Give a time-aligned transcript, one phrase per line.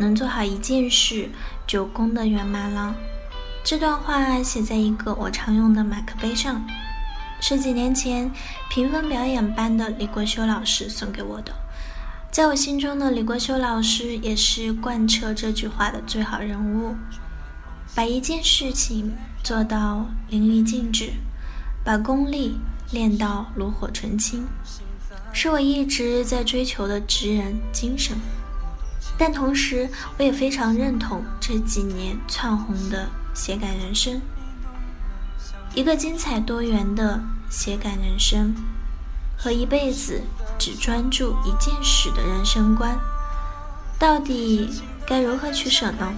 [0.00, 1.28] 能做好一件事，
[1.66, 2.96] 就功德圆满了。
[3.62, 6.64] 这段话写在一个我常用的马克杯上，
[7.38, 8.32] 是几年前
[8.70, 11.52] 评分表演班的李国修老师送给我的。
[12.32, 16.94] 在我心中的李国修老师也是贯彻这句话的最好人物，
[17.94, 19.12] 把一件事情
[19.44, 21.10] 做到淋漓尽致，
[21.84, 22.56] 把功力
[22.90, 24.46] 练到炉火纯青，
[25.34, 28.16] 是我一直在追求的职人精神。
[29.20, 34.18] 但同时，我也非常认同这几年窜红的写感人生。
[35.74, 38.54] 一个精彩多元的写感人生，
[39.36, 40.22] 和一辈子
[40.58, 42.98] 只专注一件事的人生观，
[43.98, 44.70] 到底
[45.06, 46.14] 该如何取舍呢？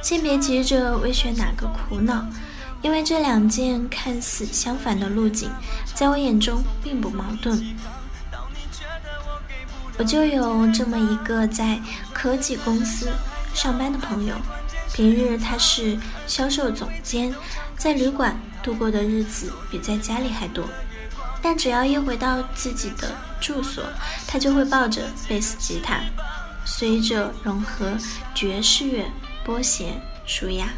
[0.00, 2.24] 先别急着为选哪个苦恼，
[2.80, 5.50] 因为这两件看似相反的路径，
[5.92, 7.76] 在我眼中并不矛盾。
[9.98, 11.78] 我就有这么一个在
[12.12, 13.10] 科技公司
[13.52, 14.36] 上班的朋友，
[14.94, 17.34] 平日他是销售总监，
[17.76, 20.64] 在旅馆度过的日子比在家里还多。
[21.42, 23.84] 但只要一回到自己的住所，
[24.26, 26.00] 他就会抱着贝斯吉他，
[26.64, 27.92] 随着融合
[28.34, 29.04] 爵士乐
[29.44, 30.68] 拨弦舒压。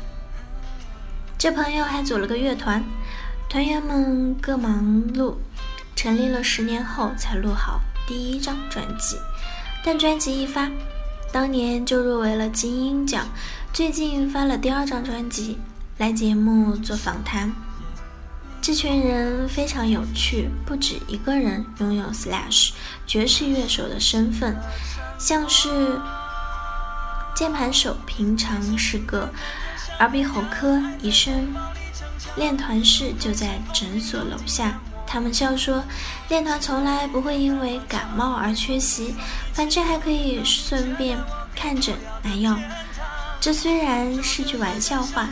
[1.37, 2.83] 这朋友还组了个乐团，
[3.51, 4.83] 团员们各忙
[5.15, 5.37] 碌，
[5.95, 7.81] 成立了十年后才录好。
[8.11, 9.17] 第一张专辑，
[9.85, 10.69] 但专辑一发，
[11.31, 13.29] 当年就入围了金鹰奖。
[13.73, 15.59] 最近发了第二张专辑，
[15.99, 17.53] 来节目做访谈。
[18.61, 22.71] 这群人非常有趣，不止一个人拥有 Slash
[23.07, 24.57] 爵士乐手的身份，
[25.17, 26.01] 像是
[27.37, 29.33] 键盘手平常是个
[30.01, 31.55] 耳鼻喉科医生，
[32.35, 34.81] 练团室就在诊所楼下。
[35.13, 35.83] 他们笑说，
[36.29, 39.17] 练团从来不会因为感冒而缺席，
[39.53, 41.19] 反正还可以顺便
[41.53, 42.57] 看诊拿药。
[43.41, 45.29] 这虽然是句玩笑话，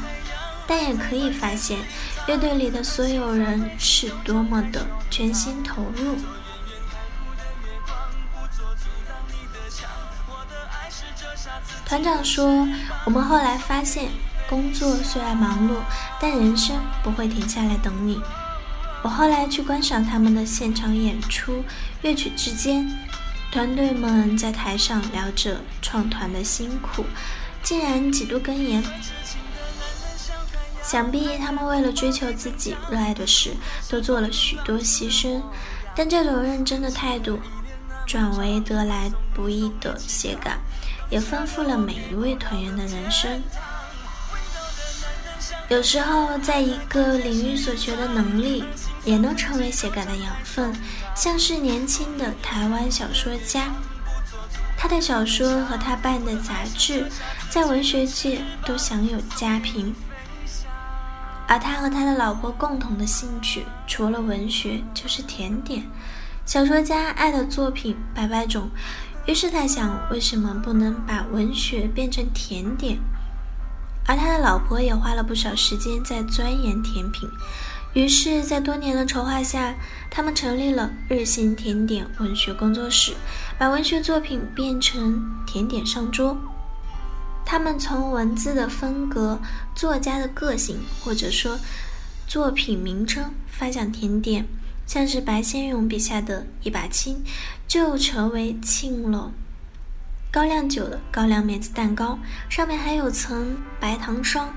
[0.66, 1.78] 但也可以发现
[2.26, 6.16] 乐队里的所有人是多么的全心投入。
[11.86, 12.66] 团长说
[13.06, 14.08] ：“我们后来发现，
[14.48, 15.76] 工作虽然忙碌，
[16.20, 18.20] 但人生不会停下来等你。”
[19.02, 21.62] 我后来去观赏他们的现场演出，
[22.02, 22.90] 乐曲之间，
[23.52, 27.04] 团队们在台上聊着创团的辛苦，
[27.62, 28.82] 竟然几度根言。
[30.82, 33.52] 想必他们为了追求自己热爱的事，
[33.88, 35.40] 都做了许多牺牲。
[35.94, 37.38] 但这种认真的态度，
[38.06, 40.58] 转为得来不易的写感，
[41.10, 43.42] 也丰富了每一位团员的人生。
[45.68, 48.64] 有时候，在一个领域所学的能力，
[49.04, 50.72] 也能成为写感的养分。
[51.14, 53.72] 像是年轻的台湾小说家，
[54.76, 57.10] 他的小说和他办的杂志，
[57.50, 59.94] 在文学界都享有佳评。
[61.46, 65.82] 而他和他的老婆共同的兴趣，除了文学，就是甜点。
[66.44, 68.70] 小说家爱的作品百百种，
[69.26, 72.98] 于是他想，为什么不能把文学变成甜点？
[74.06, 77.28] 而他的老婆也花了不少时间在钻研甜品，
[77.94, 79.74] 于是，在多年的筹划下，
[80.10, 83.14] 他们成立了日新甜点文学工作室，
[83.58, 86.36] 把文学作品变成甜点上桌。
[87.46, 89.40] 他们从文字的风格、
[89.74, 91.58] 作家的个性，或者说
[92.26, 94.46] 作品名称发想甜点，
[94.86, 97.24] 像是白先勇笔下的一把青，
[97.66, 99.32] 就成为沁了。
[100.30, 102.18] 高粱酒的高粱梅子蛋糕，
[102.50, 104.52] 上面还有层白糖霜，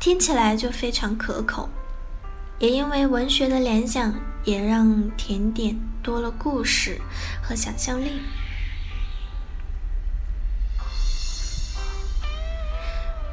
[0.00, 1.70] 听起来就非常可口。
[2.58, 4.14] 也因为文学的联想，
[4.44, 6.98] 也让甜点多了故事
[7.42, 8.22] 和想象力。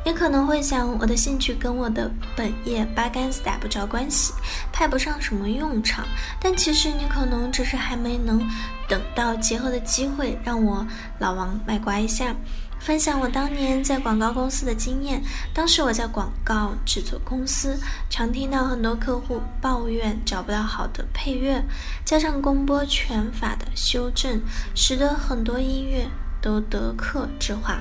[0.06, 4.34] 你可能会想，我的兴趣跟我的本业八竿子打不着关系，
[4.74, 6.06] 派不上什么用场。
[6.42, 8.46] 但其实你可能只是还没能
[8.90, 10.86] 等到结合的机会，让我
[11.20, 12.36] 老王卖瓜一下，
[12.84, 15.24] 分享我当年在广告公司的经验。
[15.54, 21.64] 当时我在广告制作公司，常听到很多客户抱怨找不到好的配乐，
[22.04, 24.42] 加上公播权法的修正，
[24.76, 26.06] 使得很多音乐
[26.42, 27.80] 都得克制化。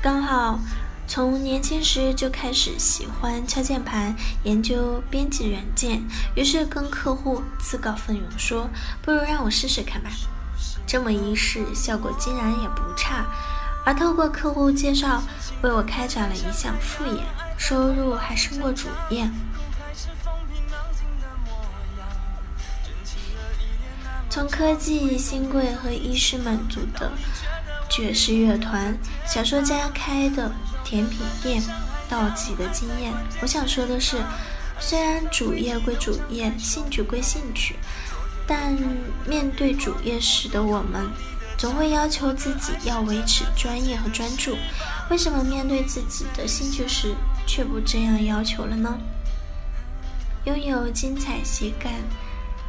[0.00, 0.58] 刚好
[1.06, 6.02] 从年轻时就开始喜欢敲键盘、研究编辑软件，
[6.34, 8.70] 于是跟客户自告奋勇说
[9.04, 10.08] ：“不如让我试试看吧。”
[10.88, 13.26] 这么一试，效果竟然也不差。
[13.88, 15.22] 而透过客户介绍，
[15.62, 17.22] 为我开展了一项副业，
[17.56, 19.26] 收入还胜过主业。
[24.28, 27.10] 从科技新贵和医师们组的
[27.88, 28.94] 爵士乐团，
[29.26, 30.52] 小说家开的
[30.84, 31.62] 甜品店，
[32.10, 34.18] 到自己的经验，我想说的是，
[34.78, 37.76] 虽然主业归主业，兴趣归兴趣，
[38.46, 38.76] 但
[39.26, 41.08] 面对主业时的我们，
[41.58, 44.56] 总会要求自己要维持专业和专注。
[45.10, 47.14] 为什么面对自己的兴趣时，
[47.46, 48.96] 却不这样要求了呢？
[50.44, 51.92] 拥有精彩喜感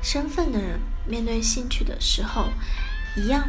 [0.02, 0.80] 身份的人。
[1.08, 2.50] 面对兴趣的时候，
[3.16, 3.44] 一样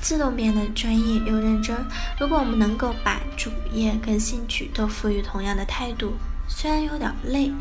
[0.00, 1.76] 自动变得专业又认真。
[2.18, 6.14] 如果我们能够把主业跟兴趣都赋予同样的态度，
[6.48, 7.52] 虽然有点累，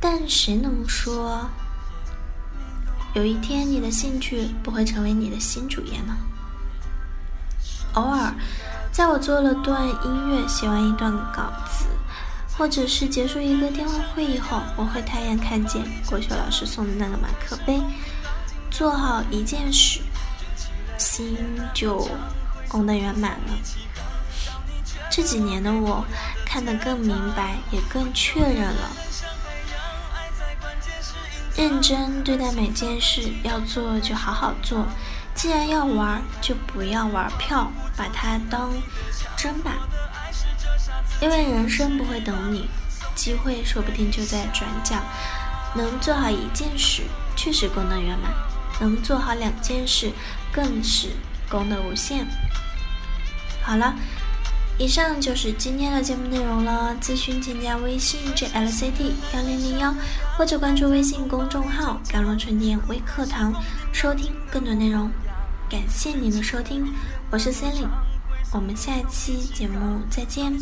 [0.00, 1.50] 但谁能说
[3.18, 6.18] 有一天你的兴趣不会成为你的新主业吗？
[7.94, 8.32] 偶尔，
[8.92, 11.86] 在我做了段音乐、写完一段稿子，
[12.56, 17.82] 或者是结束一个电话会议后，我会抬眼看见国学老师送的那个马克杯。
[18.70, 19.98] 做好一件事，
[20.96, 21.36] 心
[21.74, 22.08] 就
[22.68, 23.58] 功德圆满了。
[25.10, 26.04] 这几年的我，
[26.46, 28.90] 看得更明白，也更确认了：
[31.58, 34.86] 认真对待每件事，要做就好好做。
[35.34, 38.70] 既然要玩，就不要玩票，把它当
[39.36, 39.72] 真吧。
[41.20, 42.68] 因为人生不会等你，
[43.16, 44.98] 机会说不定就在转角。
[45.74, 47.02] 能做好一件事，
[47.34, 48.32] 确实功德圆满。
[48.78, 50.12] 能做好两件事，
[50.52, 51.08] 更是
[51.50, 52.24] 功德无限。
[53.60, 53.96] 好了，
[54.78, 56.96] 以上就是今天的节目内容了。
[57.00, 59.92] 咨询请加微信 jlcd 幺零零幺，
[60.36, 63.52] 或者关注微信公众号“甘露春天微课堂”，
[63.92, 65.10] 收听更多内容。
[65.68, 66.94] 感谢您的收听，
[67.30, 67.88] 我是 Sally，
[68.52, 70.56] 我们下期节目再见。